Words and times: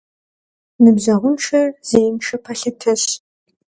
Ныбжьэгъуншэр 0.83 1.67
зеиншэ 1.87 2.37
пэлъытэщ. 2.43 3.03